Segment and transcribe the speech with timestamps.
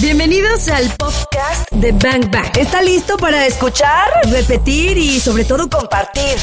[0.00, 2.56] Bienvenidos al podcast de Bang Bang.
[2.56, 6.38] ¿Está listo para escuchar, repetir y sobre todo compartir?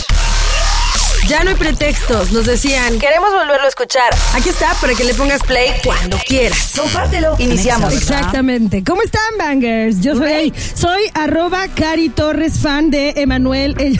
[1.27, 4.09] Ya no hay pretextos, nos decían, queremos volverlo a escuchar.
[4.33, 6.73] Aquí está para que le pongas play cuando quieras.
[6.77, 7.35] Compártelo.
[7.39, 7.93] Iniciamos.
[7.93, 8.83] Exactamente.
[8.83, 9.99] ¿Cómo están, bangers?
[9.99, 13.75] Yo soy, soy arroba Cari Torres, fan de Emanuel.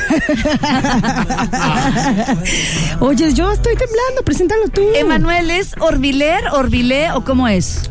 [3.00, 4.82] Oye, yo estoy temblando, preséntalo tú.
[4.94, 7.90] Emanuel es Orbiler, Orbilé o cómo es?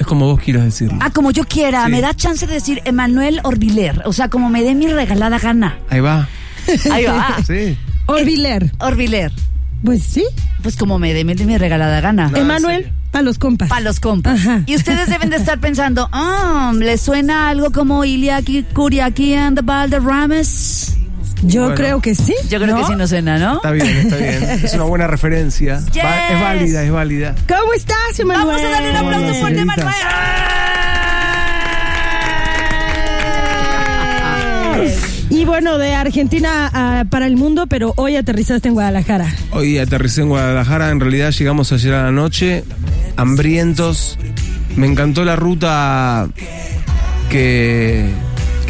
[0.00, 0.98] Es como vos quieras decirlo.
[1.02, 1.84] Ah, como yo quiera.
[1.84, 1.90] Sí.
[1.90, 4.00] Me da chance de decir Emanuel Orbiler.
[4.06, 5.76] O sea, como me dé mi regalada gana.
[5.90, 6.26] Ahí va.
[6.90, 7.36] Ahí va.
[7.46, 7.76] Sí.
[8.06, 8.72] Orbiler.
[8.78, 9.30] Orbiler.
[9.84, 10.24] Pues sí.
[10.62, 12.28] Pues como me dé mi, mi regalada gana.
[12.28, 12.92] No, Emanuel, serio.
[13.12, 13.68] a los compas.
[13.68, 14.40] Para los compas.
[14.40, 14.62] Ajá.
[14.64, 19.62] Y ustedes deben de estar pensando, ah, ¿le suena algo como Iliaki Kuriaki and the
[19.62, 20.96] Valderramas?
[21.42, 21.74] Yo Bueno.
[21.76, 22.34] creo que sí.
[22.50, 22.82] Yo creo ¿no?
[22.82, 23.56] que sí nos suena, ¿no?
[23.56, 24.42] Está bien, está bien.
[24.62, 25.80] Es una buena referencia.
[26.04, 27.34] Va- es válida, es válida.
[27.48, 28.46] ¿Cómo estás, Emanuel?
[28.46, 29.60] Vamos a darle un aplauso Hola, fuerte.
[29.60, 29.86] Emanuel.
[35.30, 39.26] Y bueno, de Argentina ah, para el mundo, pero hoy aterrizaste en Guadalajara.
[39.52, 40.90] Hoy aterricé en Guadalajara.
[40.90, 42.64] En realidad llegamos ayer a la noche,
[43.16, 44.18] hambrientos.
[44.76, 46.28] Me encantó la ruta
[47.30, 48.08] que,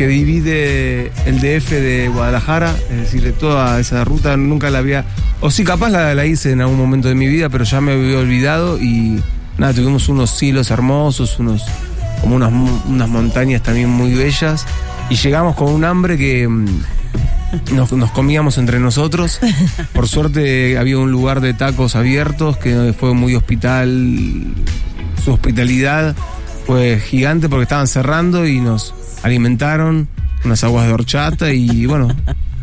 [0.01, 2.75] que divide el DF de Guadalajara.
[2.91, 5.05] Es decir, de toda esa ruta nunca la había.
[5.43, 7.93] O sí, capaz la, la hice en algún momento de mi vida, pero ya me
[7.93, 8.79] había olvidado.
[8.79, 9.21] Y
[9.59, 11.67] nada, tuvimos unos silos hermosos, unos
[12.23, 12.51] como unas,
[12.87, 14.65] unas montañas también muy bellas.
[15.11, 16.49] Y llegamos con un hambre que.
[16.49, 16.67] mm,
[17.75, 19.39] nos, nos comíamos entre nosotros.
[19.93, 24.47] Por suerte había un lugar de tacos abiertos que fue muy hospital.
[25.23, 26.17] Su hospitalidad
[26.67, 30.09] fue gigante porque estaban cerrando y nos alimentaron
[30.45, 32.09] unas aguas de horchata y bueno,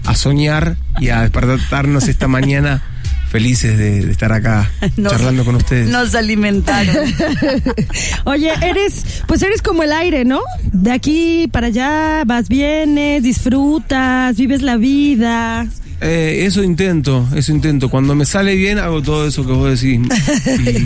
[0.05, 2.81] a soñar y a despertarnos esta mañana
[3.29, 5.89] felices de, de estar acá Nos- charlando con ustedes.
[5.89, 6.95] Nos alimentaron.
[8.25, 10.41] Oye, eres, pues eres como el aire, ¿no?
[10.71, 15.67] De aquí para allá vas, vienes, disfrutas, vives la vida.
[15.99, 17.89] Eh, eso intento, eso intento.
[17.89, 19.99] Cuando me sale bien hago todo eso que vos decís.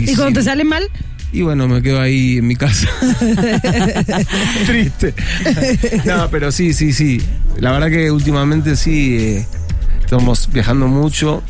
[0.10, 0.82] Y cuando te sale mal,
[1.32, 2.88] Y bueno, me quedo ahí en mi casa.
[4.66, 5.14] Triste.
[6.04, 7.22] No, pero sí, sí, sí.
[7.58, 9.46] La verdad que últimamente sí, eh,
[10.00, 11.42] estamos viajando mucho.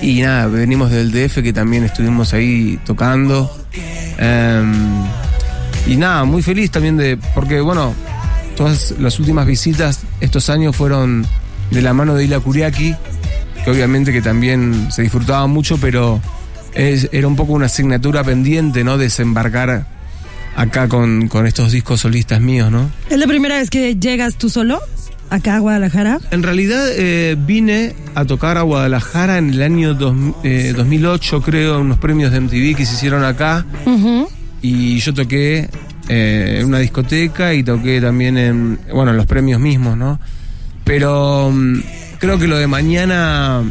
[0.00, 3.50] Y nada, venimos del DF que también estuvimos ahí tocando.
[4.18, 5.04] Em,
[5.88, 7.18] y nada, muy feliz también de.
[7.34, 7.92] Porque bueno,
[8.56, 11.26] todas las últimas visitas estos años fueron
[11.72, 12.94] de la mano de Ila Kuriaki,
[13.64, 16.20] que obviamente que también se disfrutaba mucho, pero
[16.76, 18.98] es- era un poco una asignatura pendiente, ¿no?
[18.98, 19.86] Desembarcar
[20.56, 22.90] acá con, con estos discos solistas míos, ¿no?
[23.10, 24.80] ¿es la primera vez que llegas tú solo
[25.28, 26.18] acá a Guadalajara?
[26.30, 31.80] En realidad eh, vine a tocar a Guadalajara en el año dos- eh, 2008, creo,
[31.80, 33.66] unos premios de MTV que se hicieron acá.
[34.62, 35.68] Y yo toqué
[36.08, 40.18] eh, en una discoteca y toqué también en, bueno, en los premios mismos, ¿no?
[40.84, 41.80] Pero mm,
[42.18, 43.62] creo que lo de mañana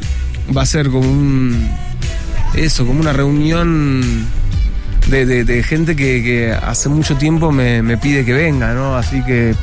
[0.56, 1.68] va a ser como un,
[2.58, 4.26] eso, como una reunión
[5.10, 8.96] de, de- de gente que, que hace mucho tiempo me, me pide que venga, ¿no?
[8.96, 9.54] Así que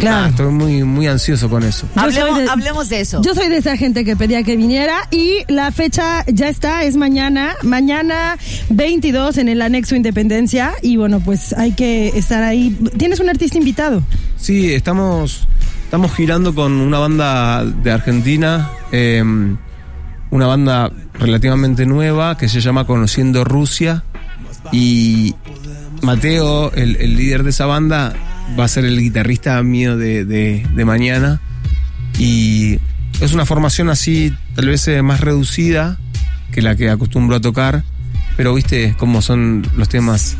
[0.00, 0.28] Claro.
[0.30, 1.86] estoy muy, muy ansioso con eso.
[1.94, 3.20] Hablemos, de- hablemos de eso.
[3.22, 6.96] Yo soy de esa gente que pedía que viniera y la fecha ya está, es
[6.96, 8.38] mañana, mañana
[8.70, 12.74] 22 en el anexo Independencia y bueno, pues hay que estar ahí.
[12.96, 14.02] ¿Tienes un artista invitado?
[14.38, 15.46] Sí, estamos,
[15.84, 19.22] estamos girando con una banda de Argentina, eh,
[20.34, 24.02] una banda relativamente nueva que se llama Conociendo Rusia
[24.72, 25.34] y
[26.02, 28.12] Mateo, el, el líder de esa banda,
[28.58, 31.40] va a ser el guitarrista mío de, de- mañana
[32.18, 32.78] y
[33.20, 35.98] es una formación así tal vez eh, más reducida
[36.50, 37.84] que la que acostumbro a tocar,
[38.36, 40.36] pero viste cómo son los temas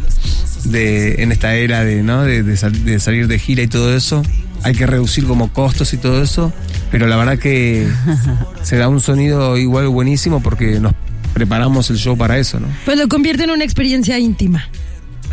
[0.65, 2.23] de en esta era de, ¿no?
[2.23, 4.23] de, de salir de gira y todo eso.
[4.65, 6.53] Hay que reducir como costos y todo eso,
[6.95, 7.89] pero la verdad que
[8.63, 10.93] se da un sonido igual buenísimo porque nos
[11.33, 12.69] preparamos el show para eso, ¿no?
[12.85, 14.69] Pues lo convierte en una experiencia íntima.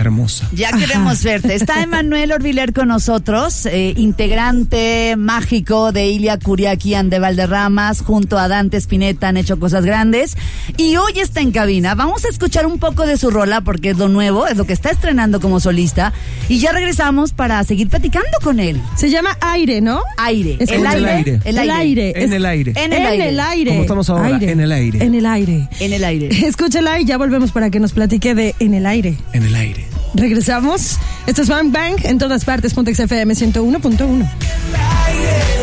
[0.01, 0.49] Hermosa.
[0.53, 1.55] Ya queremos verte.
[1.55, 8.37] Está Emanuel Orbiler con nosotros, eh, integrante mágico de Ilia Kuriaki and de Valderramas, junto
[8.37, 10.37] a Dante Spinetta han hecho cosas grandes.
[10.77, 11.95] Y hoy está en cabina.
[11.95, 14.73] Vamos a escuchar un poco de su rola porque es lo nuevo, es lo que
[14.73, 16.13] está estrenando como solista.
[16.49, 18.81] Y ya regresamos para seguir platicando con él.
[18.95, 20.01] Se llama aire, ¿no?
[20.17, 20.57] Aire.
[20.59, 20.99] Es el, aire.
[20.99, 21.41] el aire.
[21.45, 21.61] El aire.
[21.63, 22.23] El aire.
[22.23, 22.73] En el aire.
[22.75, 23.23] En el aire.
[23.23, 23.71] En el aire.
[23.71, 24.51] Como estamos ahora, Aire.
[24.51, 25.03] en el aire.
[25.03, 25.67] En el aire.
[25.79, 26.27] En el aire.
[26.47, 29.17] Escúchala y ya volvemos para que nos platique de En el aire.
[29.33, 29.90] En el aire.
[30.13, 30.97] Regresamos.
[31.25, 32.73] Esto es Bang Bang en todas partes.
[32.73, 35.60] Punto XFM 101.1.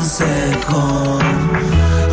[0.00, 1.18] aconsejó.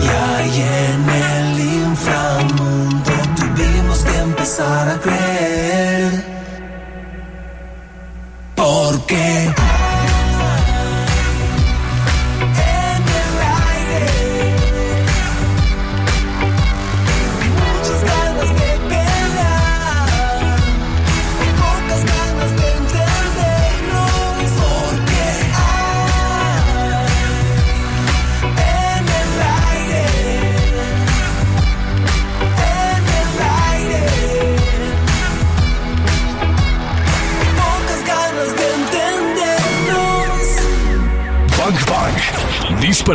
[0.04, 0.62] Y ahí
[0.92, 5.17] en el inframundo tuvimos que empezar a creer.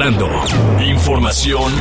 [0.03, 0.29] Disparando.
[0.85, 1.73] Información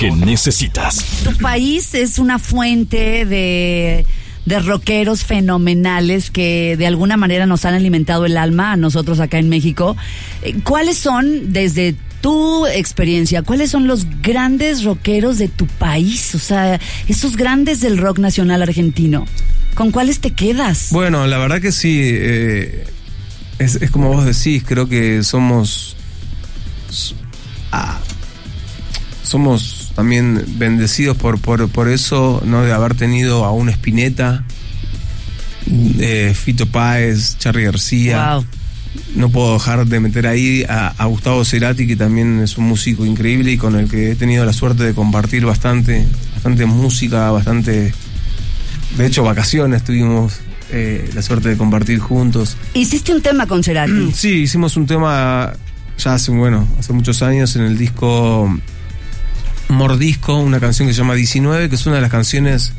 [0.00, 1.22] que necesitas.
[1.22, 4.04] Tu país es una fuente de,
[4.46, 9.38] de rockeros fenomenales que de alguna manera nos han alimentado el alma a nosotros acá
[9.38, 9.96] en México.
[10.42, 16.34] Eh, ¿Cuáles son, desde tu experiencia, cuáles son los grandes rockeros de tu país?
[16.34, 19.24] O sea, esos grandes del rock nacional argentino.
[19.74, 20.88] ¿Con cuáles te quedas?
[20.90, 22.00] Bueno, la verdad que sí.
[22.02, 22.86] eh,
[23.60, 25.94] es, es como vos decís, creo que somos.
[27.72, 27.98] Ah,
[29.22, 32.62] somos también bendecidos por, por, por eso, ¿no?
[32.62, 34.44] De haber tenido a un Spinetta,
[35.98, 38.34] eh, Fito Páez, Charly García.
[38.34, 38.46] Wow.
[39.14, 43.04] No puedo dejar de meter ahí a, a Gustavo Cerati, que también es un músico
[43.04, 47.92] increíble y con el que he tenido la suerte de compartir bastante, bastante música, bastante.
[48.96, 50.40] De hecho, vacaciones tuvimos
[50.72, 52.56] eh, la suerte de compartir juntos.
[52.72, 54.10] Hiciste un tema con Cerati.
[54.14, 55.52] Sí, hicimos un tema
[55.98, 58.48] ya hace, bueno, hace muchos años en el disco
[59.68, 62.72] Mordisco, una canción que se llama 19, que es una de las canciones,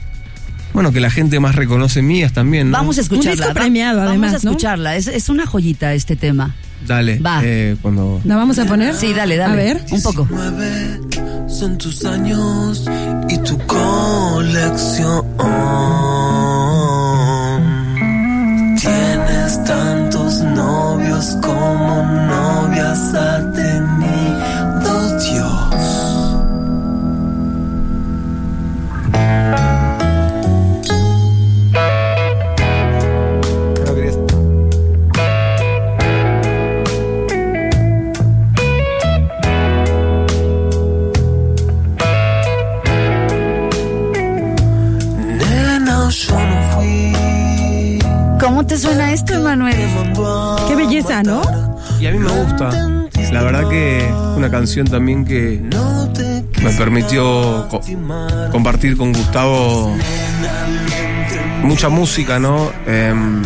[0.74, 2.71] bueno, que la gente más reconoce mías también.
[2.71, 2.77] ¿no?
[2.77, 3.31] Vamos a escucharla.
[3.31, 4.51] disco Va- premiado, Vamos además, a ¿no?
[4.51, 4.95] escucharla.
[4.95, 6.56] Es, es una joyita este tema.
[6.88, 7.42] Dale, Va.
[7.44, 8.21] eh, cuando...
[8.24, 8.95] ¿La vamos a poner?
[8.95, 9.54] Sí, dale, dale.
[9.54, 9.83] A ver.
[9.92, 10.25] Un poco.
[10.25, 12.86] 19 son tus años
[13.27, 15.25] y tu colección.
[18.80, 21.88] Tienes tantos novios como
[22.79, 26.69] novias ha tenido Dios.
[33.85, 34.18] No querías-
[45.37, 47.99] Nena, yo no fui.
[48.39, 49.75] ¿Cómo te suena esto, Emanuel?
[50.68, 51.69] Qué belleza, ¿no?
[51.99, 52.69] Y a mí me gusta.
[53.31, 55.61] La verdad que una canción también que
[56.63, 57.81] me permitió co-
[58.51, 59.95] compartir con Gustavo
[61.63, 62.71] mucha música, ¿no?
[62.87, 63.41] Em,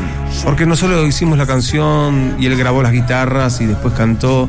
[0.46, 4.48] porque no solo hicimos la canción y él grabó las guitarras y después cantó,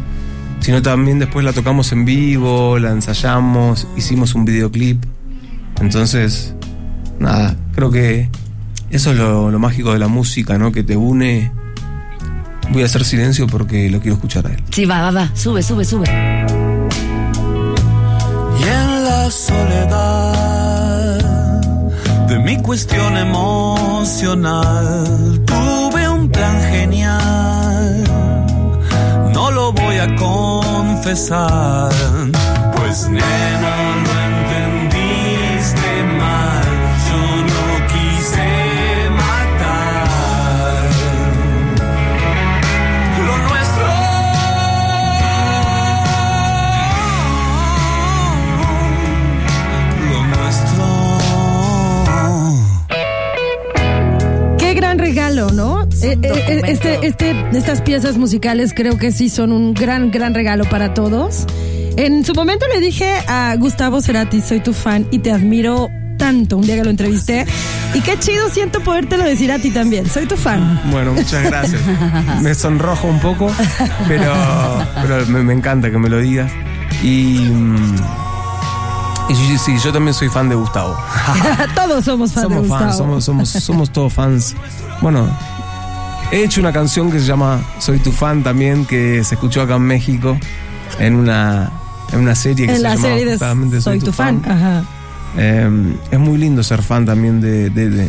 [0.61, 5.02] sino también después la tocamos en vivo, la ensayamos, hicimos un videoclip.
[5.80, 6.54] Entonces,
[7.18, 8.28] nada, creo que
[8.90, 10.70] eso es lo mágico de la música, ¿no?
[10.70, 11.50] Que te une.
[12.71, 14.62] Voy a hacer silencio porque lo quiero escuchar a él.
[14.71, 15.30] Sí, va, va, va.
[15.35, 16.06] Sube, sube, sube.
[18.59, 20.35] Y en la soledad
[22.28, 25.04] de mi cuestión emocional
[25.47, 28.04] tuve un plan genial.
[29.33, 31.90] No lo voy a confesar,
[32.76, 34.24] pues nena lo
[55.35, 55.83] regalo, ¿no?
[55.83, 56.67] Eh, eh, documento.
[56.67, 61.47] este, este, estas piezas musicales creo que sí son un gran, gran regalo para todos.
[61.97, 65.88] En su momento le dije a Gustavo Cerati, soy tu fan y te admiro
[66.19, 67.45] tanto, un día que lo entrevisté,
[67.95, 70.09] Y qué chido siento podértelo decir a ti también.
[70.09, 70.81] Soy tu fan.
[70.91, 71.81] Bueno, muchas gracias.
[72.43, 73.50] Me sonrojo un poco,
[74.09, 74.33] pero,
[75.03, 76.50] pero me, me encanta que me lo digas.
[77.03, 77.97] Y, mm,
[79.28, 80.97] y sí, sí, yo también soy fan de Gustavo.
[81.75, 82.81] Todos somos fans de somos Gustavo.
[82.85, 84.54] fans, somos, somos, somos todos fans.
[85.00, 85.28] Bueno,
[86.33, 89.76] he hecho una canción que se llama Soy tu fan también, que se escuchó acá
[89.76, 90.38] en México,
[90.99, 91.71] en una,
[92.12, 94.43] en una serie que en se la serie de Soy tu fan.
[94.47, 94.85] Ajá.
[95.37, 95.69] Eh,
[96.11, 98.09] es muy lindo ser fan también de, de- de-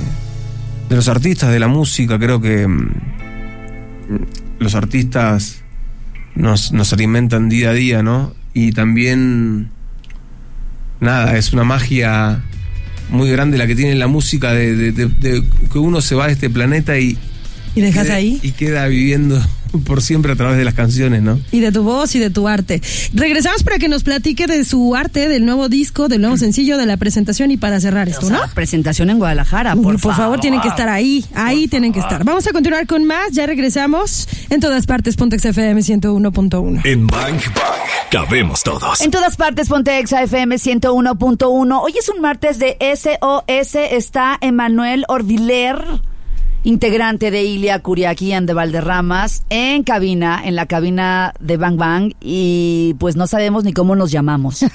[0.89, 2.19] de los artistas, de la música.
[2.19, 2.89] Creo que mm,
[4.59, 5.63] los artistas
[6.35, 8.33] nos, nos alimentan día a día, ¿no?
[8.53, 9.71] Y también,
[10.99, 12.41] nada, es una magia
[13.09, 16.27] muy grande la que tiene la música de, de- de- de que uno se va
[16.27, 17.17] de este planeta y,
[17.75, 18.39] Y dejas ahí.
[18.41, 19.39] y queda viviendo
[19.85, 21.39] por siempre a través de las canciones, ¿no?
[21.51, 22.81] Y de tu voz y de tu arte.
[23.13, 26.85] Regresamos para que nos platique de su arte, del nuevo disco, del nuevo sencillo, de
[26.85, 28.53] la presentación y para cerrar O esto, sea, ¿no?
[28.53, 32.23] presentación en Guadalajara, Por, por, favor, tienen que estar ahí, ahí tienen que estar.
[32.23, 36.81] Vamos a continuar con más, ya regresamos en todas partes, Pontex FM 101.1.
[36.85, 39.01] En Bang Bang cabemos todos.
[39.01, 41.79] En todas partes, Ponte Exa FM 101.1.
[41.81, 43.75] Hoy es un martes de SOS.
[43.75, 45.83] Está Emanuel Orviler,
[46.65, 52.11] integrante de Ilia Curiaquian de Valderramas, en cabina, en la cabina de Bang Bang.
[52.19, 54.65] Y pues no sabemos ni cómo nos llamamos.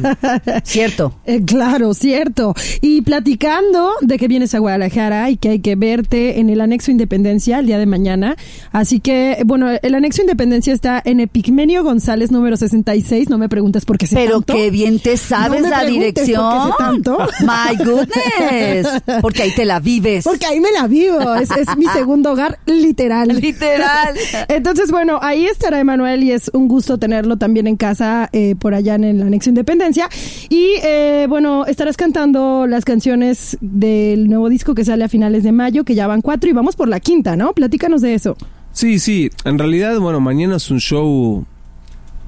[0.64, 1.14] ¿Cierto?
[1.26, 2.54] Eh, claro, cierto.
[2.80, 6.90] Y platicando de que vienes a Guadalajara y que hay que verte en el anexo
[6.90, 8.36] Independencia el día de mañana.
[8.72, 13.28] Así que, bueno, el anexo Independencia está en Epigmenio González número 66.
[13.30, 14.54] No me preguntes por qué sé Pero tanto.
[14.54, 16.70] qué bien te sabes No me la preguntes por qué sé dirección.
[16.78, 17.18] tanto.
[17.40, 19.02] My goodness.
[19.22, 20.24] Porque ahí te la vives.
[20.24, 21.29] Porque ahí me la vivo.
[21.36, 23.28] Es, es mi segundo hogar, literal.
[23.40, 24.14] Literal.
[24.48, 28.74] Entonces, bueno, ahí estará Emanuel y es un gusto tenerlo también en casa eh, por
[28.74, 30.08] allá en el Anexo Independencia.
[30.48, 35.52] Y eh, bueno, estarás cantando las canciones del nuevo disco que sale a finales de
[35.52, 37.52] mayo, que ya van cuatro y vamos por la quinta, ¿no?
[37.52, 38.36] Platícanos de eso.
[38.72, 39.30] Sí, sí.
[39.44, 41.44] En realidad, bueno, mañana es un show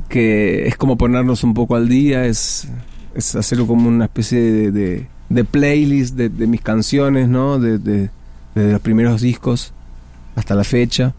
[0.09, 2.68] que es como ponernos un poco al día, es,
[3.14, 7.59] es hacer como una especie de, de- de playlist de, de mis canciones, ¿no?
[7.59, 8.11] De, de-
[8.54, 9.73] desde los primeros discos
[10.37, 11.14] hasta la fecha.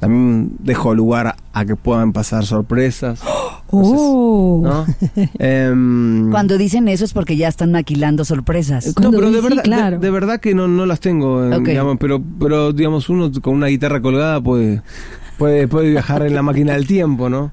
[0.00, 3.20] También dejo lugar a, que puedan pasar sorpresas.
[3.72, 4.62] Oh.
[4.64, 4.84] ¿no?
[5.38, 8.96] Em, Cuando dicen eso es porque ya están maquilando sorpresas.
[9.00, 9.98] no, pero de sí, verdad, claro.
[10.00, 13.54] de, de verdad que no, no las tengo, eh, digamos, pero, pero digamos, uno con
[13.54, 14.82] una guitarra colgada puede,
[15.38, 17.52] puede, puede viajar en la máquina del tiempo, ¿no?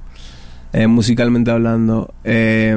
[0.74, 2.12] Eh, musicalmente hablando.
[2.24, 2.76] Eh,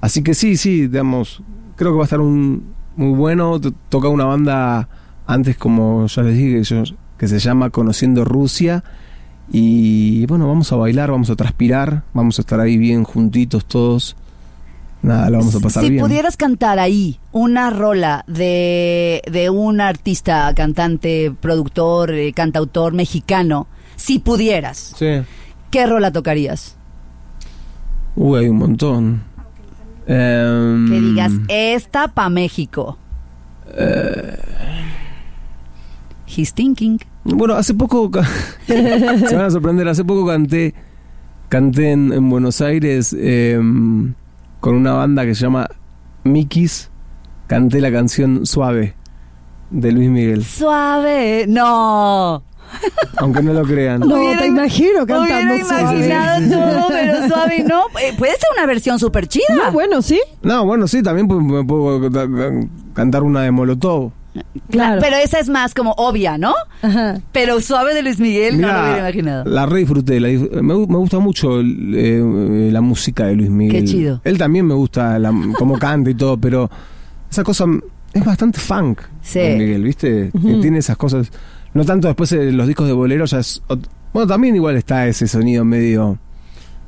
[0.00, 1.40] así que sí, sí, digamos,
[1.76, 3.60] creo que va a estar un, muy bueno.
[3.88, 4.88] Toca una banda
[5.26, 6.84] antes, como ya les dije, yo-
[7.18, 8.82] que se llama Conociendo Rusia.
[9.52, 14.16] Y bueno, vamos a bailar, vamos a transpirar, vamos a estar ahí bien juntitos todos.
[15.02, 16.02] Nada, lo vamos a pasar si bien.
[16.02, 23.66] pudieras cantar ahí una rola de, de un artista, cantante, productor, eh, cantautor mexicano,
[23.96, 25.20] si pudieras, Sí.
[25.70, 26.76] ¿qué rola tocarías?
[28.16, 29.22] Uy, hay un montón.
[30.06, 32.96] Em, Que digas, esta pa' México.
[33.76, 34.38] Eh.
[36.36, 36.98] He's thinking.
[37.24, 38.10] Bueno, hace poco.
[38.66, 39.88] se van a sorprender.
[39.88, 40.74] Hace poco canté.
[41.48, 44.14] Canté en, en Buenos Aires em,
[44.60, 45.68] con una banda que se llama
[46.24, 46.90] Mikis.
[47.46, 48.94] Canté la canción Suave
[49.70, 50.44] de Luis Miguel.
[50.44, 51.44] Suave.
[51.46, 52.42] No.
[53.18, 54.00] Aunque no lo crean.
[54.00, 55.96] No, te imagino cantando Hubiera suave.
[56.06, 57.82] imaginado todo, pero suave no.
[58.02, 59.44] Eh, puede ser una versión súper chida.
[59.66, 62.28] No, bueno, sí, No, bueno, sí, también puedo ca-
[62.94, 64.10] cantar una de Molotov.
[64.70, 65.00] Claro.
[65.00, 66.54] Pero esa es más como obvia, ¿no?
[66.82, 67.20] Ajá.
[67.32, 69.44] Pero suave de Luis Miguel no lo hubiera imaginado.
[69.44, 70.20] La re disfruté.
[70.20, 73.82] la dif- me, me gusta mucho eh, la música de Luis Miguel.
[73.84, 74.20] Qué chido.
[74.24, 76.70] Él también me gusta la- cómo canta y todo, pero
[77.30, 77.64] esa cosa
[78.12, 79.00] es bastante funk.
[79.22, 79.38] Sí.
[79.40, 80.30] Luis Miguel, ¿viste?
[80.32, 81.30] Que tiene esas cosas.
[81.72, 83.62] No tanto después eh, los discos de bolero ya es.
[84.12, 86.18] Bueno, también igual está ese sonido medio.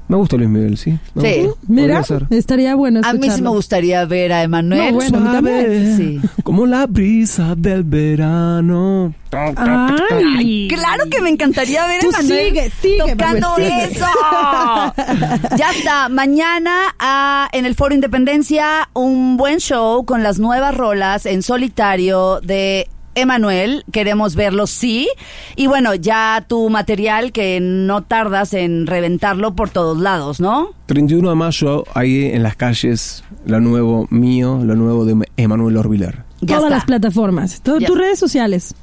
[0.08, 0.98] Me gusta Luis Miguel, sí.
[1.20, 1.48] Sí.
[1.66, 3.52] Mira, estaría bueno A mí sí me escucharlo.
[3.52, 4.92] gustaría ver a Emanuel.
[4.92, 5.96] No, bueno, también.
[5.96, 6.20] Sí.
[6.44, 9.12] Como la brisa del verano.
[9.32, 10.68] Ay.
[10.68, 13.84] Claro que me encantaría ver Tú a Emanuel sigue, sigue, tocando Manuel, sigue.
[13.84, 14.06] eso.
[15.56, 21.26] ya está, mañana ah, en el Foro Independencia un buen show con las nuevas rolas
[21.26, 25.08] en solitario de Emanuel, queremos verlo, sí.
[25.56, 30.68] Y bueno, ya tu material que no tardas en reventarlo por todos lados, ¿no?
[30.86, 36.22] 31 de mayo, ahí en las calles, lo nuevo mío, lo nuevo de Emanuel Orbiler.
[36.42, 36.76] Ya Todas está.
[36.76, 38.74] las plataformas, to- Ya tus redes sociales.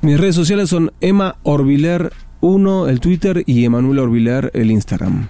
[0.00, 5.28] Mis redes sociales son Emma Orbiler 1, el Twitter, y Emanuel Orbiler, el Instagram.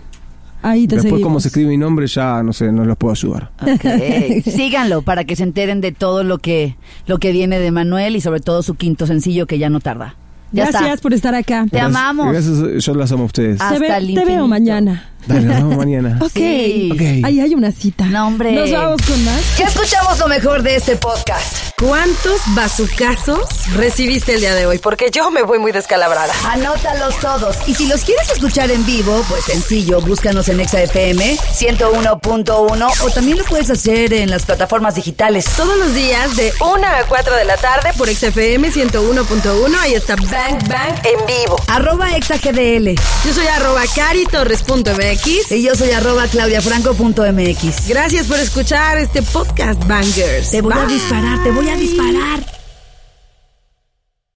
[0.66, 1.22] Ahí te Después, seguimos.
[1.22, 3.50] como se escribe mi nombre, ya no sé, no los puedo ayudar.
[3.60, 4.44] Ok.
[4.50, 8.22] Síganlo para que se enteren de todo lo que, lo que viene de Manuel y
[8.22, 10.16] sobre todo su quinto sencillo que ya no tarda.
[10.52, 11.02] Ya Gracias está.
[11.02, 11.66] por estar acá.
[11.70, 12.32] Te amamos.
[12.32, 13.58] Gracias, yo las amo a ustedes.
[13.58, 15.10] Te, ve- hasta el te veo mañana.
[15.26, 16.18] Dale, nos vemos mañana.
[16.22, 16.30] Ok.
[16.34, 16.90] Sí.
[16.92, 17.00] Ok.
[17.24, 18.04] Ahí hay una cita.
[18.04, 18.52] No, hombre.
[18.52, 19.40] Nos vamos con más.
[19.58, 21.70] Ya escuchamos lo mejor de este podcast.
[21.80, 23.40] ¿Cuántos bazucazos
[23.74, 24.78] recibiste el día de hoy?
[24.78, 26.32] Porque yo me voy muy descalabrada.
[26.50, 27.56] Anótalos todos.
[27.66, 33.38] Y si los quieres escuchar en vivo, pues sencillo, búscanos en ExaFM 101.1 o también
[33.38, 35.46] lo puedes hacer en las plataformas digitales.
[35.56, 39.74] Todos los días de 1 a 4 de la tarde por XFM 101.1.
[39.80, 41.56] Ahí está Bang Bang en vivo.
[41.68, 42.94] Arroba ExaGDL.
[43.24, 45.52] Yo soy arroba caritorres.mx.
[45.52, 47.88] Y yo soy arroba claudiafranco.mx.
[47.88, 50.50] Gracias por escuchar este podcast, Bangers.
[50.50, 52.63] Te voy a disparar, te voy a disparar.